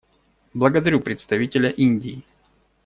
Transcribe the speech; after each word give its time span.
Благодарю 0.55 0.99
представителя 0.99 1.69
Индии. 1.77 2.23